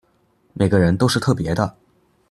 [0.53, 1.75] 每个人都是特別的